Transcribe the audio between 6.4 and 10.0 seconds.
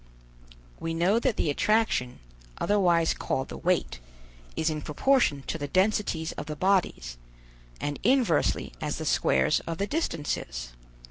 the bodies, and inversely as the squares of the